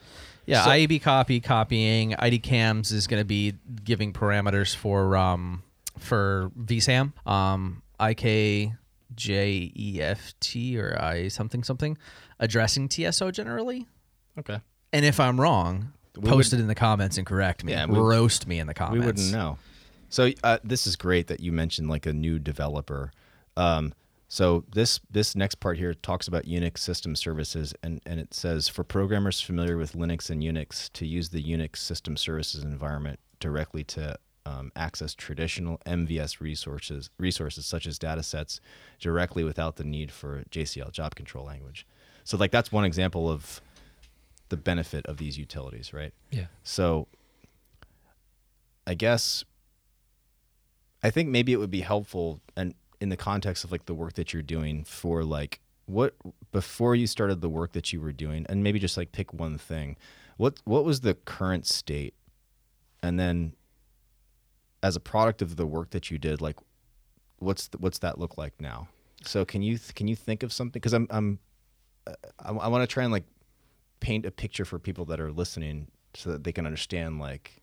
[0.47, 2.17] Yeah, So- IEB copy copying.
[2.17, 5.63] ID cams is going to be giving parameters for um
[6.01, 7.13] for VSAM.
[7.25, 8.73] Um IK
[9.15, 11.97] JEFT or I something something
[12.41, 13.87] addressing TSO generally.
[14.39, 14.61] okay,
[14.93, 17.73] And if I'm wrong, We post it in the comments and correct me.
[17.73, 19.01] Yeah, we- Roast me in the comments.
[19.01, 19.59] we wouldn't know.
[20.09, 23.13] So uh, this is great that you mentioned like a new developer.
[23.57, 23.95] Um,
[24.29, 28.67] so this this next part here talks about Unix system services, and, and it says
[28.69, 33.85] for programmers familiar with Linux and Unix to use the Unix system services environment directly
[33.85, 38.61] to um, access traditional MVS resources resources such as data sets
[38.99, 41.87] directly without the need for JCL job control language.
[42.25, 43.61] So like that's one example of
[44.49, 46.13] the benefit of these utilities, right?
[46.31, 46.47] Yeah.
[46.63, 47.09] So
[48.87, 49.45] I guess
[51.03, 54.15] I think maybe it would be helpful and in the context of like the work
[54.15, 56.15] that you're doing for like what
[56.53, 59.59] before you started the work that you were doing and maybe just like pick one
[59.59, 59.97] thing.
[60.37, 62.15] What what was the current state?
[63.03, 63.55] And then
[64.83, 66.57] as a product of the work that you did, like
[67.39, 68.89] what's the, what's that look like now?
[69.25, 71.39] So can you can you think of something cuz I'm I'm
[72.07, 73.25] uh, I, I want to try and like
[74.01, 77.63] paint a picture for people that are listening so that they can understand like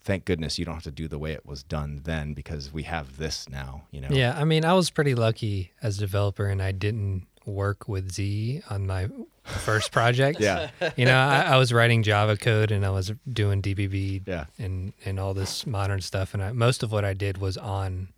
[0.00, 2.82] thank goodness you don't have to do the way it was done then because we
[2.84, 6.46] have this now you know Yeah, I mean, I was pretty lucky as a developer,
[6.46, 9.08] and I didn't work with Z on my
[9.44, 10.40] first project.
[10.40, 14.46] yeah you know, I, I was writing Java code and I was doing DBB yeah
[14.58, 18.08] and and all this modern stuff, and I, most of what I did was on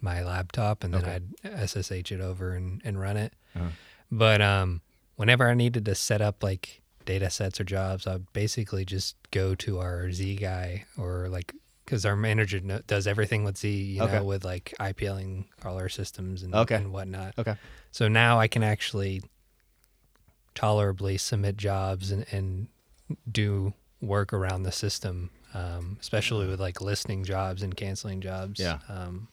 [0.00, 1.20] my laptop, and then Okay.
[1.44, 3.32] I'd SSH it over and, and run it.
[3.56, 3.70] Uh-huh.
[4.10, 4.82] But um,
[5.16, 9.54] whenever I needed to set up like data sets or jobs, I'd basically just go
[9.56, 14.16] to our Z guy or like because our manager does everything with Z, you Okay.
[14.16, 16.76] know, with like IPLing all our systems and, Okay.
[16.76, 17.34] and whatnot.
[17.38, 17.56] okay
[17.90, 19.22] So now I can actually
[20.54, 22.68] tolerably submit jobs and, and
[23.30, 28.60] do work around the system, um, especially with like listing jobs and canceling jobs.
[28.60, 28.78] Yeah.
[28.88, 29.28] Um,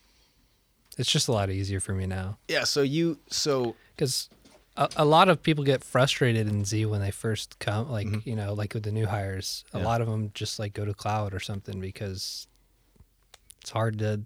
[0.98, 4.30] it's just a lot easier for me now yeah so you so because
[4.76, 8.36] a, a lot of people get frustrated in Z when they first come, like, you
[8.36, 9.84] know, like with the new hires, a Mm-hmm.
[9.86, 9.90] Yeah.
[9.92, 12.48] lot of them just like go to cloud or something because
[13.62, 14.22] it's hard to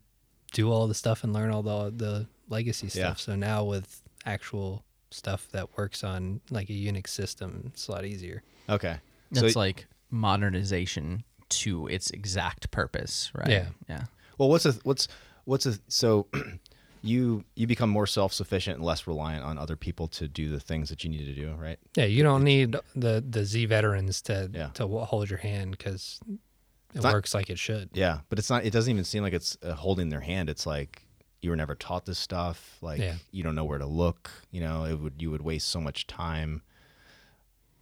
[0.53, 2.99] do all the stuff and learn all the, the legacy stuff.
[3.01, 3.13] Yeah.
[3.15, 4.83] So now with actual
[5.15, 8.43] stuff that works on like a Unix system, it's a lot easier.
[8.69, 8.97] okay
[9.31, 13.49] That's so like modernization to its exact purpose, right?
[13.49, 13.67] Yeah.
[13.87, 14.03] Yeah.
[14.37, 15.07] well what's a what's
[15.45, 16.27] what's a so
[17.01, 20.89] you you become more self-sufficient and less reliant on other people to do the things
[20.89, 22.05] that you need to do right Yeah.
[22.05, 24.69] You don't need the, the Z veterans to, Yeah.
[24.73, 26.19] to hold your hand because
[26.95, 27.89] it not- works like it should.
[27.93, 30.65] yeah but it's not it doesn't even seem like it's uh, holding their hand it's
[30.65, 31.03] like
[31.45, 33.15] you were never taught this stuff like Yeah.
[33.31, 36.07] you don't know where to look you know it would you would waste so much
[36.07, 36.61] time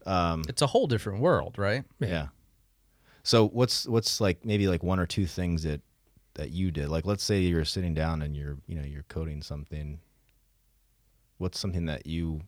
[0.06, 1.84] um It's a whole different world, right?
[2.00, 2.28] Yeah.
[3.24, 5.82] So what's what's like maybe like one or two things that
[6.34, 6.90] that you did?
[6.90, 10.00] Like let's say you're sitting down and you're you know you're coding something.
[11.38, 12.42] What's something that you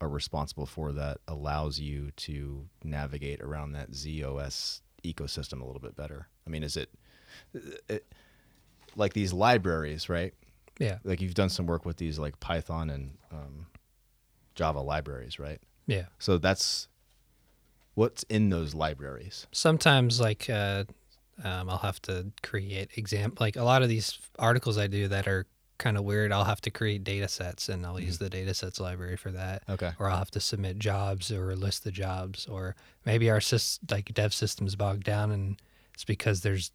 [0.00, 5.94] are responsible for that allows you to navigate around that ZOS ecosystem a little bit
[5.96, 6.28] better?
[6.46, 6.88] I mean, is it,
[7.88, 8.06] it
[8.96, 10.34] like these libraries, right?
[10.78, 10.98] Yeah.
[11.04, 13.66] Like you've done some work with these like Python and um,
[14.54, 15.60] Java libraries, right?
[15.86, 16.06] Yeah.
[16.18, 16.88] So that's
[17.94, 19.46] what's in those libraries.
[19.52, 20.84] sometimes like uh,
[21.44, 25.28] um, I'll have to create exam like a lot of these articles I do that
[25.28, 25.46] are
[25.78, 26.32] kind of weird.
[26.32, 29.64] I'll have to create data sets and I'll use the data sets library for that.
[29.68, 29.90] Okay.
[29.98, 34.14] Or I'll have to submit jobs or list the jobs or maybe our sys- like
[34.14, 35.60] dev system's bogged down and
[35.92, 36.70] it's because there's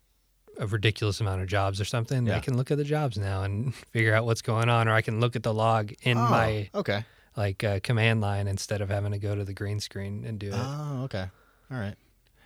[0.59, 2.27] a ridiculous amount of jobs or something.
[2.27, 2.37] Yeah.
[2.37, 5.01] I can look at the jobs now and figure out what's going on or I
[5.01, 7.05] can look at the log in my okay.
[7.35, 10.47] like uh, command line instead of having to go to the green screen and do
[10.47, 10.55] it.
[10.55, 11.27] Oh, okay.
[11.71, 11.95] All right.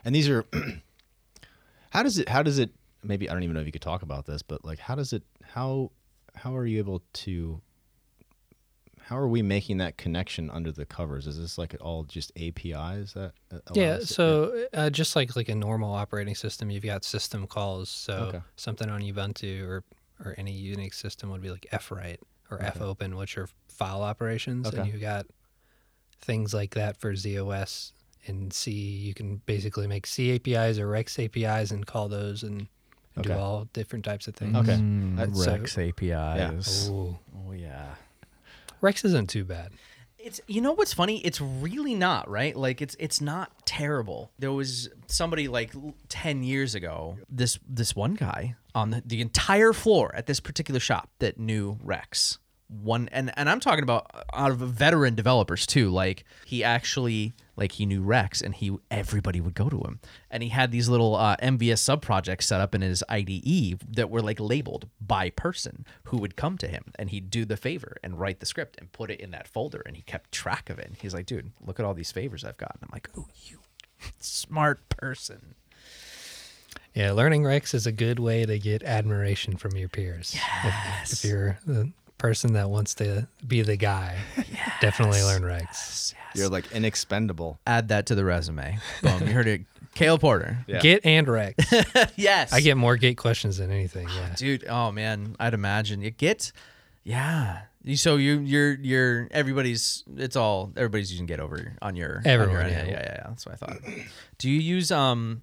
[0.03, 0.45] And these are
[1.91, 2.71] how does it how does it
[3.03, 5.13] maybe I don't even know if you could talk about this, but like how does
[5.13, 5.91] it how
[6.35, 7.61] how are you able to
[9.11, 11.27] how are we making that connection under the covers?
[11.27, 15.49] Is this like all just APIs that uh, allow Yeah, so uh, just like like
[15.49, 17.89] a normal operating system, you've got system calls.
[17.89, 18.39] So Okay.
[18.55, 19.83] something on Ubuntu or
[20.23, 22.19] or any Unix system would be like fwrite
[22.49, 24.89] or fopen, which are file operations, and Okay.
[24.91, 25.25] you got
[26.21, 27.91] things like that for ZOS
[28.27, 28.71] and C.
[28.71, 32.67] You can basically make C APIs or REXX APIs and call those and,
[33.15, 34.55] and do all different types of things.
[34.55, 34.75] Okay.
[34.75, 36.87] Mm, That's- REXX APIs.
[36.89, 37.17] Ooh.
[37.35, 37.95] Oh yeah.
[38.81, 39.71] REXX isn't too bad.
[40.17, 41.19] It's you know what's funny?
[41.25, 42.55] It's really not right.
[42.55, 44.31] Like it's it's not terrible.
[44.37, 45.73] There was somebody like
[46.09, 47.17] ten years ago.
[47.27, 51.77] This this one guy on the, the entire floor at this particular shop that knew
[51.83, 52.37] REXX.
[52.81, 55.89] One and and I'm talking about uh, out of veteran developers too.
[55.89, 60.41] Like he actually like he knew REXX and he everybody would go to him and
[60.41, 64.21] he had these little uh, MVS sub projects set up in his IDE that were
[64.21, 68.19] like labeled by person who would come to him and he'd do the favor and
[68.19, 70.87] write the script and put it in that folder and he kept track of it.
[70.87, 72.79] And he's like, dude, look at all these favors I've gotten.
[72.83, 73.59] I'm like, oh, you
[74.19, 75.55] smart person.
[76.93, 80.35] Yeah, learning REXX is a good way to get admiration from your peers.
[80.65, 84.17] If, if you're the person that wants to be the guy,
[84.79, 86.13] definitely learn REXX.
[86.35, 87.59] You're like inexpendable.
[87.67, 88.77] Add that to the resume.
[89.01, 89.61] Boom, you heard it.
[89.95, 90.59] Caleb Porter.
[90.67, 90.79] Yeah.
[90.79, 92.11] Git and REXX.
[92.15, 92.53] yes.
[92.53, 94.07] I Git more Git questions than anything.
[94.07, 94.33] Yeah.
[94.37, 96.51] dude oh man i'd imagine you get
[97.03, 102.17] yeah You- so you you're you're everybody's it's all everybody's using get over on your
[102.17, 102.67] on your yeah.
[102.67, 103.77] yeah yeah yeah that's what i thought
[104.37, 105.41] do you use um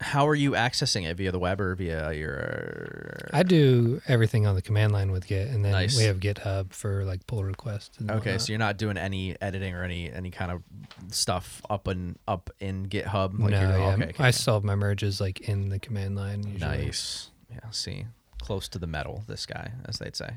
[0.00, 3.28] How are you accessing it via the web or via your?
[3.32, 5.96] I do everything on the command line with Git, and then Nice.
[5.96, 7.98] we have GitHub for like pull requests.
[7.98, 8.40] And Okay, whatnot.
[8.42, 10.62] so you're not doing any editing or any any kind of
[11.10, 13.38] stuff up and up in GitHub.
[13.38, 16.42] Like no, you're, yeah, okay, okay, I solve my merges like in the command line.
[16.46, 16.58] Usually.
[16.60, 17.30] nice.
[17.50, 18.04] Yeah, see,
[18.42, 19.24] close to the metal.
[19.26, 20.30] This guy, as they'd say.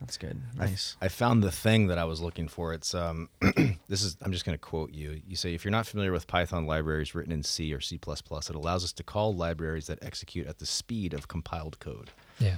[0.00, 0.40] That's good.
[0.56, 0.96] Nice.
[1.00, 2.72] I, found the thing that I was looking for.
[2.72, 3.28] It's um,
[3.88, 5.20] this is I'm just going to quote you.
[5.26, 8.54] You say if you're not familiar with Python libraries written in C or C++, it
[8.54, 12.10] allows us to call libraries that execute at the speed of compiled code.
[12.38, 12.56] Yeah.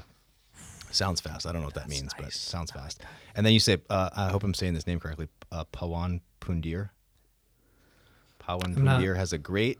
[0.90, 1.46] Sounds fast.
[1.46, 3.00] I don't know what that That's means, but sounds fast.
[3.34, 5.28] And then you say, uh, I hope I'm saying this name correctly.
[5.50, 6.90] Uh, Pawan Pundir.
[8.42, 9.78] Pawan Pundir has a great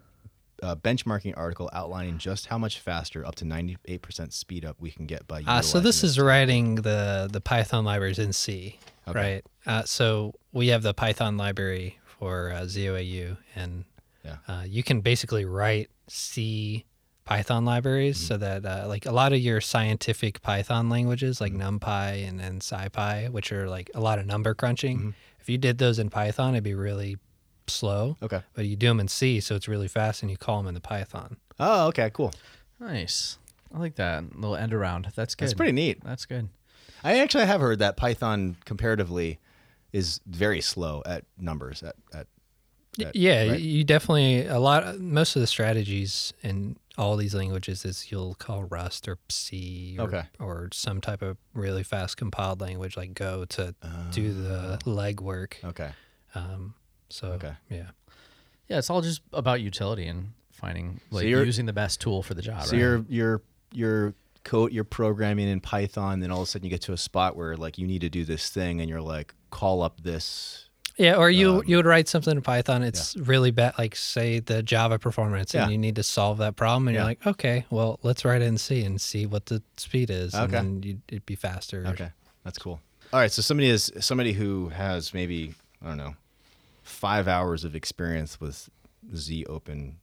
[0.62, 5.06] uh, benchmarking article outlining just how much faster, up to 98% speed up, we can
[5.06, 5.38] get by.
[5.46, 9.18] Uh, so utilizing this is writing the the Python libraries in C, Okay.
[9.18, 9.44] right?
[9.66, 13.84] Uh, so we have the Python library for uh, ZOAU, and
[14.24, 14.36] Yeah.
[14.48, 16.84] uh, you can basically write C
[17.24, 18.26] Python libraries Mm-hmm.
[18.26, 21.78] so that uh, like a lot of your scientific Python languages like Mm-hmm.
[21.78, 25.10] NumPy and, and SciPy, which are like a lot of number crunching, Mm-hmm.
[25.40, 27.16] if you did those in Python, it'd be really
[27.70, 28.16] slow.
[28.22, 28.42] Okay.
[28.54, 30.74] But you do them in C, so it's really fast, and you call them in
[30.74, 31.37] the Python.
[31.59, 32.33] Oh, okay, cool.
[32.78, 33.38] Nice.
[33.74, 35.09] I like that little end around.
[35.14, 35.46] That's good.
[35.46, 36.02] That's pretty neat.
[36.04, 36.48] That's good.
[37.04, 39.38] I actually have heard that Python comparatively
[39.92, 41.83] is very slow at numbers.
[41.83, 42.26] At, at,
[42.98, 43.61] Y- at- yeah, right?
[43.61, 44.98] you definitely a lot.
[44.98, 50.06] Most of the strategies in all these languages is you'll call Rust or C or,
[50.09, 50.22] Okay.
[50.40, 53.74] or some type of really fast compiled language like Go to
[54.11, 55.54] do the legwork.
[55.64, 55.90] Okay.
[56.35, 56.74] Um,
[57.10, 57.52] so Okay.
[57.70, 57.90] yeah,
[58.68, 62.34] Yeah, it's all just about utility and finding like you're- using the best tool for
[62.34, 62.64] the job.
[62.64, 62.80] So right?
[62.80, 63.42] you're you're
[63.72, 66.96] you're code you're programming in Python, then all of a sudden you get to a
[66.96, 70.66] spot where like you need to do this thing, and you're like, call up this.
[70.96, 71.14] yeah.
[71.16, 72.82] Or you Um, you would write something in Python.
[72.82, 73.74] It's really bad.
[73.78, 75.62] Like say the Java performance, Yeah.
[75.64, 77.00] and you need to solve that problem, and Yeah.
[77.00, 80.34] you're like, okay, well, let's write it in C and see what the speed is,
[80.34, 81.84] and then you'd, it'd be faster.
[81.86, 82.10] Okay,
[82.44, 82.80] that's cool.
[83.12, 86.14] All right, so somebody is somebody who has maybe I don't know
[86.90, 88.68] five hours of experience with
[89.14, 89.98] Z Open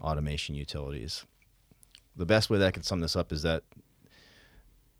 [0.00, 1.24] automation utilities.
[2.16, 3.62] The best way that I can sum this up is that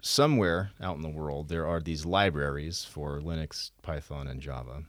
[0.03, 4.85] somewhere out in the world there are these libraries for Linux, Python, and Java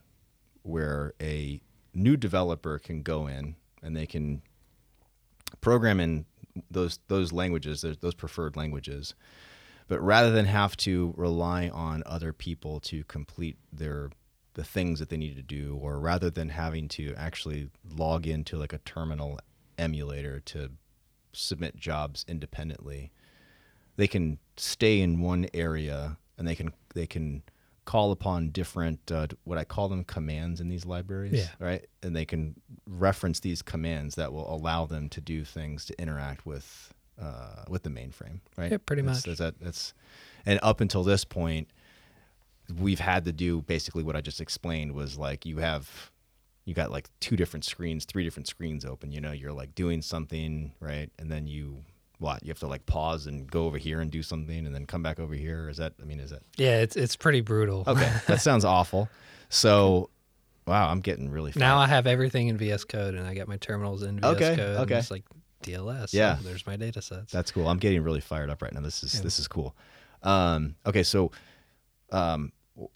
[0.64, 1.62] where a
[1.94, 4.42] new developer can go in and they can
[5.62, 6.26] program in
[6.70, 9.16] those those languages, those those preferred languages.
[9.88, 14.10] But rather than have to rely on other people to complete their
[14.58, 18.58] the things that they need to do, or rather than having to actually log into
[18.58, 19.40] like a terminal
[19.78, 20.72] emulator to
[21.32, 23.12] submit jobs independently,
[23.98, 27.44] they can stay in one area and they can they can
[27.86, 31.48] call upon different uh, what I call them commands in these libraries, Yeah.
[31.66, 31.86] right?
[32.04, 36.46] And they can reference these commands that will allow them to do things to interact
[36.46, 38.72] with uh, with the mainframe, right?
[38.72, 39.38] Yeah, pretty That's- much.
[39.38, 39.94] That's, that's
[40.48, 41.68] and up until this point,
[42.80, 46.12] we've had to do basically what I just explained was like you have
[46.66, 49.12] you got like two different screens, three different screens open.
[49.12, 51.10] You know, you're like doing something, right?
[51.18, 51.84] And then you
[52.20, 52.44] what?
[52.44, 55.02] You have to like pause and go over here and do something and then come
[55.02, 55.70] back over here.
[55.70, 57.84] Is that I mean, is that Yeah, it's it's pretty brutal.
[57.88, 58.12] Okay.
[58.28, 59.08] that sounds awful.
[59.50, 60.10] So
[60.66, 63.58] wow, I'm getting really Now I have everything in VS Code, and I got my
[63.58, 64.78] terminals in VS Okay, Code.
[64.82, 64.98] okay.
[64.98, 65.24] it's like
[65.64, 66.12] DLS.
[66.14, 66.38] Yeah.
[66.44, 67.32] there's my data sets.
[67.32, 67.70] That's cool.
[67.70, 68.82] I'm getting really fired up right now.
[68.82, 69.22] This is Yeah.
[69.22, 69.74] this is cool.
[70.24, 71.32] Um, okay, so
[72.12, 72.52] um,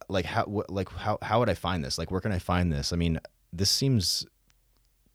[0.09, 1.97] like how like how how would I find this?
[1.97, 2.93] Like where can I find this?
[2.93, 3.19] I mean,
[3.51, 4.25] this seems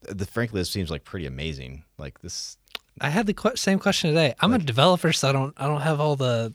[0.03, 1.85] the frankly this seems like pretty amazing.
[1.99, 2.57] Like this
[3.01, 4.35] I had the que- same question today.
[4.41, 6.53] I'm a developer, so I don't I don't have all the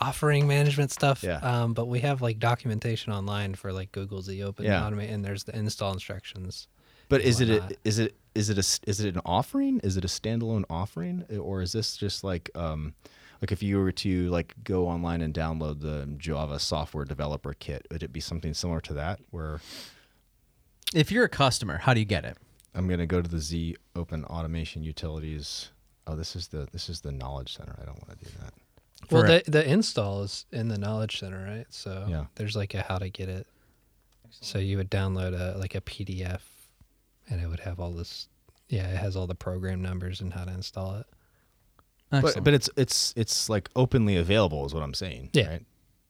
[0.00, 1.22] offering management stuff.
[1.22, 1.38] Yeah.
[1.38, 4.80] Um, but we have like documentation online for like Google's Z Open Yeah.
[4.82, 6.68] Automate, and there's the install instructions.
[7.08, 9.80] But is it a, is it is it a is it an offering?
[9.82, 12.94] Is it a standalone offering, or is this just like um,
[13.40, 17.86] like if you were to like go online and download the Java software developer kit,
[17.90, 19.20] would it be something similar to that?
[19.30, 19.60] Where
[20.94, 22.36] if you're a customer, how do you get it?
[22.74, 25.70] I'm gonna go to the Z Open Automation Utilities.
[26.06, 27.76] Oh, this is the this is the Knowledge Center.
[27.80, 28.52] I don't want to do that.
[29.10, 31.66] Well, the the install is in the Knowledge Center, right?
[31.70, 32.26] So Yeah.
[32.34, 33.46] there's like a how to get it.
[34.30, 36.40] So you would download a like a PDF,
[37.28, 38.28] and it would have all this.
[38.68, 41.06] Yeah, it has all the program numbers and how to install it.
[42.10, 42.44] But Excellent.
[42.44, 45.30] but it's it's it's like openly available, is what I'm saying.
[45.32, 45.48] Yeah.
[45.48, 45.62] Right?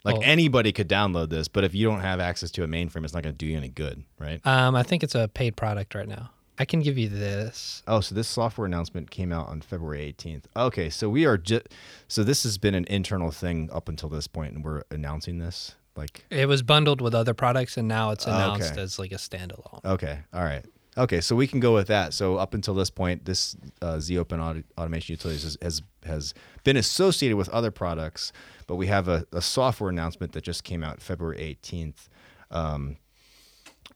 [0.02, 3.04] Like Well- anybody could download this, but if you don't have access to a mainframe,
[3.04, 4.40] it's not going to do you any good, right?
[4.46, 6.30] Um, I think it's a paid product right now.
[6.58, 7.82] I can give you this.
[7.86, 10.44] Oh, so this software announcement came out on February 18th.
[10.56, 11.68] Okay, so we are just
[12.08, 15.74] so this has been an internal thing up until this point, and we're announcing this.
[15.96, 18.80] Like, It was bundled with other products, and now it's Oh, announced okay.
[18.82, 19.84] as like a standalone.
[19.84, 20.64] okay, all right.
[20.98, 22.12] Okay, so we can go with that.
[22.14, 26.35] So up until this point, this uh, Z Open Auto- Automation Utilities has, has has
[26.64, 28.33] been associated with other products,
[28.66, 32.09] but we have a, a software announcement that just came out February eighteenth.
[32.50, 32.96] Um,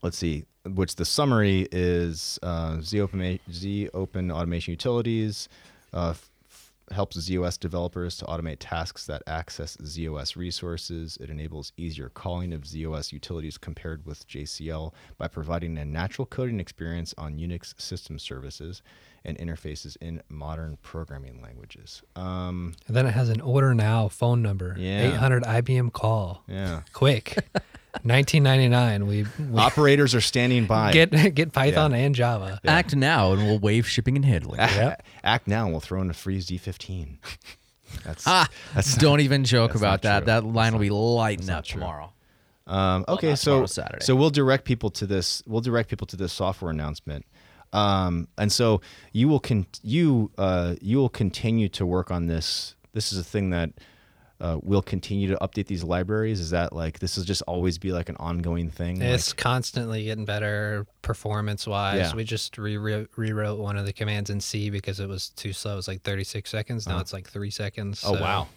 [0.03, 5.49] let's see, which the summary is uh, Z Open Automation Utilities.
[5.93, 6.15] Uh,
[6.91, 11.17] helps ZOS developers to automate tasks that access ZOS resources.
[11.21, 16.61] It enables easier calling of ZOS utilities compared with JCL by providing a natural coding
[16.61, 18.83] experience on Unix system services
[19.25, 22.03] and interfaces in modern programming languages.
[22.17, 24.77] Um, And then it has an order now phone number.
[24.79, 25.15] Yeah.
[25.15, 26.45] 800 IBM call.
[26.49, 26.83] yeah.
[26.93, 27.39] Quick.
[28.03, 29.07] 1999.
[29.07, 30.93] We, we Operators are standing by.
[30.93, 32.61] get get Python and Java.
[32.67, 34.61] Act now, and we'll waive shipping and handling.
[34.61, 35.03] Yep.
[35.23, 37.19] Act now and we'll throw in a free z15.
[38.05, 40.21] That's, Ah, that's don't even joke about that.
[40.21, 40.27] true.
[40.27, 42.13] That line will be lighting up tomorrow.
[42.67, 44.05] Um, okay, not so tomorrow, Saturday.
[44.05, 45.43] so we'll direct people to this.
[45.47, 47.25] We'll direct people to this software announcement,
[47.73, 48.81] um, and so
[49.13, 52.75] you will con- you uh, you will continue to work on this.
[52.95, 53.71] This is a thing that
[54.45, 56.39] uh, we'll continue to update these libraries.
[56.39, 59.01] Is that like this will just always be like an ongoing thing?
[59.01, 61.99] It's Like- constantly getting better performance wise.
[61.99, 62.15] Yeah.
[62.15, 65.73] We just re- rewrote one of the commands in C because it was too slow.
[65.73, 66.87] It was like 36 seconds.
[66.87, 68.03] Now it's like three seconds.
[68.07, 68.49] oh wow.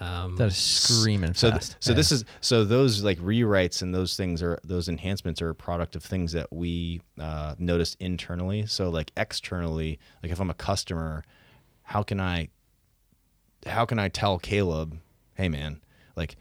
[0.00, 1.76] Um, That is screaming So th- fast.
[1.80, 5.54] so this is so those like rewrites and those things are those enhancements are a
[5.56, 8.64] product of things that we uh, noticed internally.
[8.66, 11.24] So like externally, like if I'm a customer,
[11.82, 12.48] how can I
[13.66, 14.98] how can I tell Caleb,
[15.38, 15.80] hey man,
[16.16, 16.36] like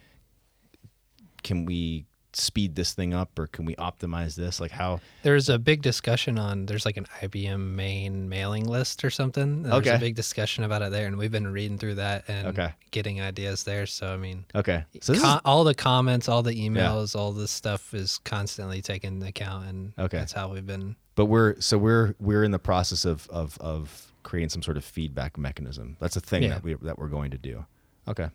[1.43, 4.60] can we speed this thing up or can we optimize this?
[4.60, 9.10] Like how There's a big discussion on there's like an IBM main mailing list or
[9.10, 9.63] something.
[9.63, 9.95] There's Okay.
[9.95, 12.73] a big discussion about it there, and we've been reading through that and Okay.
[12.91, 13.86] getting ideas there.
[13.88, 14.83] So I mean, okay.
[15.01, 19.27] So is, all the comments, all the emails, all this stuff is constantly taken into
[19.27, 20.17] account, and Okay.
[20.19, 20.95] that's how we've been.
[21.15, 24.83] but we're so we're we're in the process of of of creating some sort of
[24.86, 25.97] feedback mechanism.
[25.99, 26.49] That's a thing Yeah.
[26.49, 27.65] that we that we're going to do.
[28.07, 28.29] Okay.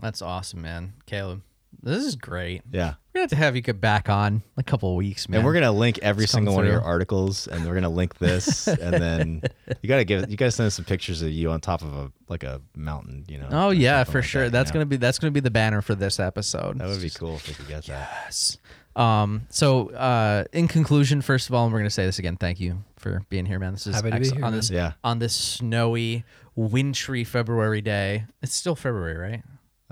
[0.00, 0.94] That's awesome, man.
[1.06, 1.42] Caleb,
[1.82, 2.62] this is great.
[2.72, 2.94] Yeah.
[3.14, 5.38] We're gonna have to have you get back on a couple of weeks, man.
[5.38, 6.88] And we're gonna link every It's come single one of your through.
[6.88, 9.42] articles, and we're gonna link this, and then
[9.82, 12.12] you gotta give you gotta send us some pictures of you on top of a
[12.28, 13.48] like a mountain, you know.
[13.52, 14.40] Oh or yeah, something for like sure.
[14.42, 14.74] that, you that's know?
[14.74, 16.78] gonna be that's gonna be the banner for this episode.
[16.78, 18.08] that would be cool if we could get that.
[18.24, 18.58] Yes.
[18.96, 19.46] Um.
[19.50, 22.36] So, uh, in conclusion, first of all, we're gonna say this again.
[22.36, 23.72] Thank you for being here, man.
[23.72, 24.58] This is Happy to be ex- here, on man.
[24.58, 24.92] this Yeah.
[25.04, 26.24] on this snowy,
[26.56, 28.24] wintry February day.
[28.42, 29.42] It's still February, right?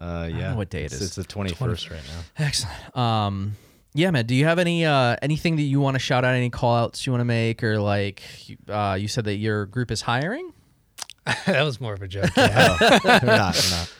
[0.03, 0.51] Uh, don't yeah.
[0.51, 1.03] know what day it it's, is.
[1.03, 2.45] It's the twenty first right now.
[2.45, 2.97] Excellent.
[2.97, 3.57] Um.
[3.95, 4.27] Yeah, man.
[4.27, 6.35] Do you have any uh anything that you want to shout out?
[6.35, 9.67] Any call outs you want to make, or like, you- uh, you said that your
[9.67, 10.53] group is hiring,
[11.47, 12.31] that was more of a joke.
[12.37, 12.77] Yeah.
[12.81, 13.23] Oh, we're not.
[13.23, 13.95] We're not.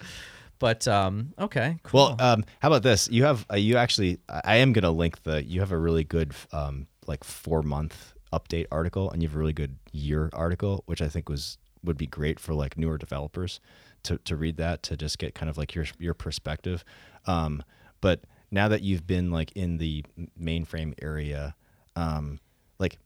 [0.59, 1.35] but um.
[1.39, 1.79] Okay.
[1.85, 2.17] Cool.
[2.19, 3.09] Well, um, how about this?
[3.11, 4.19] You have uh, you actually.
[4.29, 5.45] I I am gonna link the.
[5.45, 9.39] You have a really good um like four month update article, and you have a
[9.39, 13.61] really good year article, which I think was would be great for like newer developers
[14.05, 16.85] to to read that to just get kind of like your your perspective.
[17.27, 17.63] Um,
[18.01, 20.05] but now that you've been like in the
[20.41, 21.55] mainframe area,
[21.97, 22.41] um,
[22.79, 22.99] like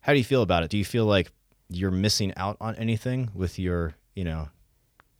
[0.00, 0.70] how do you feel about it?
[0.70, 1.32] Do you feel like
[1.70, 4.48] you're missing out on anything with your, you know,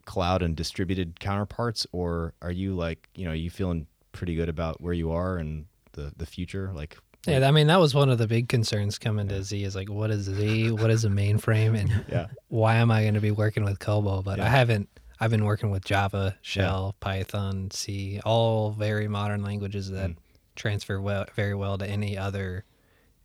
[0.04, 4.80] cloud and distributed counterparts, or are you like, you know, you feeling pretty good about
[4.80, 6.70] where you are and the the future?
[6.74, 9.74] Like, Yeah, I mean that was one of the big concerns coming to Z is
[9.74, 12.26] like what is Z, what is a mainframe, and Yeah.
[12.48, 14.22] why am I going to be working with COBOL?
[14.24, 14.46] But Yeah.
[14.46, 14.88] I haven't.
[15.20, 20.16] I've been working with Java, Shell, Python, C, all very modern languages that Mm.
[20.56, 22.64] transfer well, very well to any other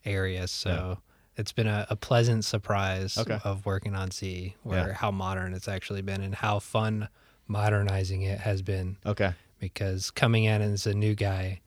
[0.05, 0.47] area.
[0.47, 0.99] So
[1.35, 3.39] it's been a, a pleasant surprise Okay.
[3.43, 4.93] of working on Z, where Yeah.
[4.93, 7.09] how modern it's actually been and how fun
[7.47, 11.59] modernizing it has been okay, because coming in as a new guy,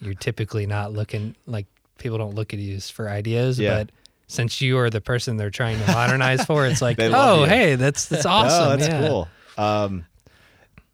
[0.00, 1.66] you're typically not looking like
[1.98, 3.78] people don't look at you for ideas, Yeah.
[3.84, 3.92] but
[4.28, 8.06] since you are the person they're trying to modernize for, it's like, oh, hey, that's
[8.06, 8.64] that's awesome.
[8.66, 9.06] Oh, that's yeah.
[9.08, 9.28] cool.
[9.56, 10.04] Um,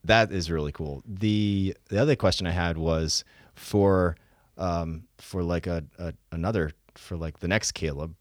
[0.05, 1.03] that is really cool.
[1.07, 4.17] The the other question I had was for
[4.59, 8.15] um, for like a, a another for like the next Caleb,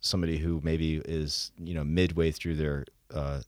[0.00, 3.40] somebody who maybe is you know midway through their uh,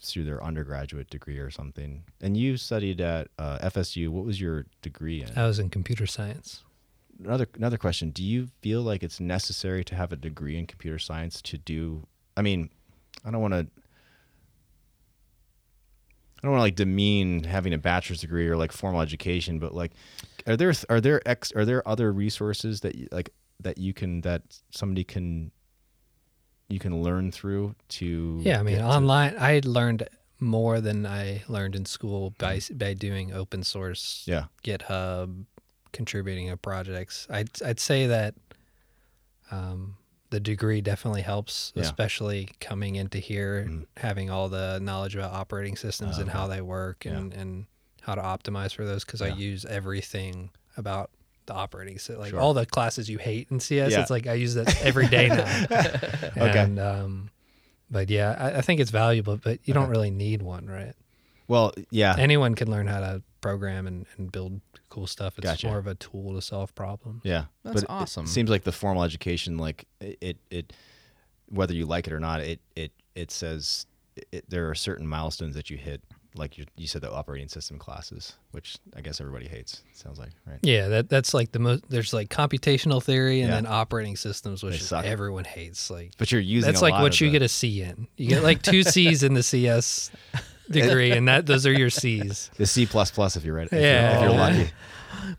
[0.00, 2.02] through their undergraduate degree or something.
[2.20, 4.08] And you studied at uh, FSU.
[4.08, 5.30] What was your degree in?
[5.38, 6.64] I was in computer science.
[7.22, 8.10] Another another question.
[8.10, 12.06] Do you feel like it's necessary to have a degree in computer science to do
[12.36, 12.70] i mean
[13.24, 13.64] i don't want to i
[16.42, 19.92] don't want to like demean having a bachelor's degree or like formal education but like
[20.46, 24.20] are there are there ex are there other resources that you, like that you can
[24.22, 25.50] that somebody can
[26.68, 30.08] you can learn through to Yeah, I mean, to- online, I learned
[30.40, 34.44] more than I learned in school by by doing open source yeah.
[34.64, 35.44] GitHub,
[35.92, 37.26] contributing to projects.
[37.30, 38.34] I'd I'd say that
[39.50, 39.96] Um,
[40.30, 41.82] the degree definitely helps, Yeah.
[41.82, 43.86] especially coming into here, Mhm.
[43.98, 47.66] having all the knowledge about operating systems Oh, and how they work and, and
[48.00, 49.04] how to optimize for those.
[49.04, 51.10] Because I use everything about
[51.44, 52.40] the operating system, like Sure.
[52.40, 53.92] all the classes you hate in CS.
[53.92, 54.00] Yeah.
[54.00, 55.44] It's like I use that every day now.
[56.48, 56.58] Okay.
[56.58, 57.30] And, um,
[57.90, 60.94] but yeah, I, I think it's valuable, but you don't really need one, right?
[61.46, 62.14] Well, yeah.
[62.18, 65.36] Anyone can learn how to program and, and build cool stuff.
[65.36, 65.66] It's Gotcha.
[65.66, 67.20] more of a tool to solve problems.
[67.24, 68.24] Yeah, That's but awesome.
[68.24, 70.72] It seems like the formal education, like it, it, it
[71.50, 73.84] whether you like it or not, it, it, it says
[74.32, 76.00] it, there are certain milestones that you hit.
[76.34, 79.82] Like you, you said, the operating system classes, which I guess everybody hates.
[79.92, 80.58] Sounds like right.
[80.62, 81.82] Yeah, that that's like the most.
[81.90, 83.56] There's like computational theory and Yeah.
[83.56, 85.04] then operating systems, which They is suck.
[85.04, 85.90] everyone hates.
[85.90, 87.82] Like But you're using that's a like lot what of you the- get a C
[87.82, 88.08] in.
[88.16, 90.10] You get like two C's in the CS
[90.72, 92.50] degree, and that those are your C's.
[92.56, 93.66] the C plus plus if you're right.
[93.66, 94.16] If you're- Yeah.
[94.16, 94.70] if you're lucky.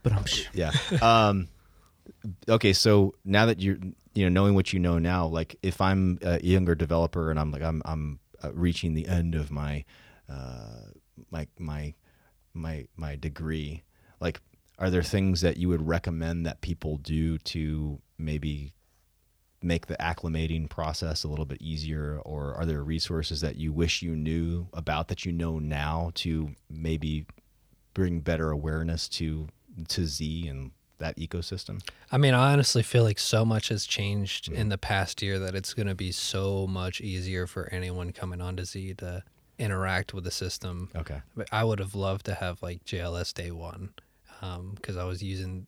[0.01, 0.45] But I'm sure.
[0.53, 0.71] yeah.
[1.01, 1.49] Um,
[2.47, 3.77] okay, so now that you're,
[4.13, 7.51] you know, knowing what you know now, like if I'm a younger developer and I'm
[7.51, 9.84] like I'm I'm uh, reaching the end of my,
[10.29, 10.91] uh,
[11.31, 11.93] my my
[12.53, 13.84] my my degree,
[14.21, 14.39] like
[14.79, 18.73] are there things that you would recommend that people do to maybe
[19.64, 24.01] make the acclimating process a little bit easier or are there resources that you wish
[24.01, 27.26] you knew about that you know now to maybe
[27.93, 29.47] bring better awareness to
[29.88, 31.82] to Z and that ecosystem.
[32.11, 34.55] I mean, I honestly feel like so much has changed Mm-hmm.
[34.61, 38.39] in the past year that it's going to be so much easier for anyone coming
[38.41, 39.24] onto Z to
[39.59, 40.89] interact with the system.
[40.95, 41.22] Okay.
[41.36, 43.89] But I would have loved to have like JLS day one
[44.76, 45.68] because I was using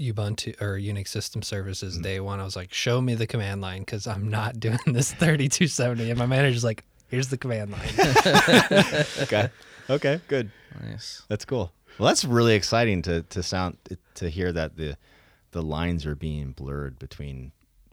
[0.00, 2.02] Ubuntu or Unix system services Mm-hmm.
[2.02, 2.40] day one.
[2.40, 6.10] I was like, show me the command line because I'm not doing this 3270.
[6.10, 7.88] And my manager's like, here's the command line.
[9.22, 9.48] Okay.
[9.88, 10.20] okay.
[10.28, 10.50] Good.
[10.82, 11.22] Nice.
[11.28, 11.72] That's cool.
[11.98, 13.76] Well, that's really exciting to to sound
[14.14, 14.96] to hear that the
[15.50, 17.52] the lines are being blurred between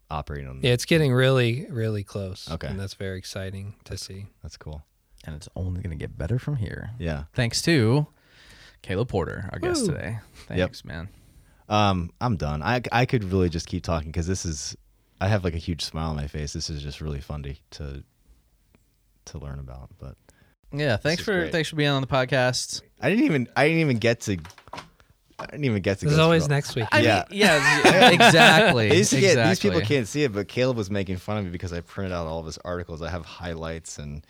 [0.09, 0.61] operating on.
[0.61, 2.49] The- yeah, it's getting really, really close.
[2.51, 2.67] Okay.
[2.67, 4.27] And that's very exciting to see.
[4.43, 4.83] That's cool.
[5.25, 6.91] And it's only going to get better from here.
[6.99, 7.23] Yeah.
[7.33, 8.07] Thanks to
[8.83, 10.19] Caleb Porter, our guest today.
[10.47, 11.09] Thanks, man.
[11.69, 12.63] Um, I'm done.
[12.63, 14.75] I I could really just keep talking because this is.
[15.19, 16.53] I have like a huge smile on my face.
[16.53, 18.03] This is just really fun to to
[19.25, 19.89] to learn about.
[19.99, 20.15] But
[20.71, 21.51] Yeah, thanks for great.
[21.51, 22.81] thanks for being on the podcast.
[23.01, 24.37] I didn't even I didn't even get to.
[25.39, 26.05] I didn't even get to.
[26.05, 26.87] There's go always through all- next week.
[26.91, 27.25] I Yeah.
[27.29, 28.89] mean, yeah, exactly.
[28.89, 29.49] These, get- exactly.
[29.49, 32.11] these people can't see it, but Caleb was making fun of me because I printed
[32.13, 33.01] out all of his articles.
[33.01, 34.25] I have highlights and.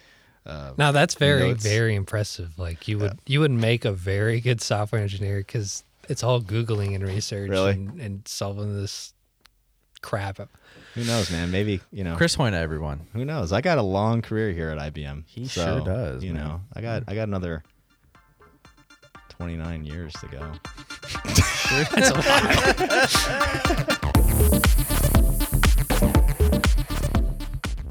[0.45, 1.63] Uh, Now that's very, Notes.
[1.63, 2.57] very impressive.
[2.57, 6.95] Like you would, you would make a very good software engineer because it's all googling
[6.95, 7.73] and research Really?
[7.73, 9.13] and, and solving this
[10.01, 10.37] crap.
[10.95, 11.51] who knows, man?
[11.51, 12.15] Maybe you know.
[12.15, 13.07] Chris Hoyna, everyone.
[13.13, 13.51] Who knows?
[13.51, 15.23] I got a long career here at IBM.
[15.27, 16.43] He so, sure does, You man.
[16.43, 17.63] know, I got I got another
[19.29, 20.51] twenty nine years to go.
[21.91, 23.97] That's a lot.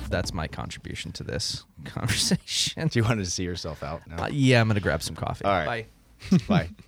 [0.09, 2.89] That's my contribution to this conversation.
[2.89, 4.25] Do you want to see yourself out now?
[4.25, 5.45] Uh, yeah, I'm gonna grab some coffee.
[5.45, 5.87] All right.
[6.31, 6.39] Bye.
[6.49, 6.71] Bye.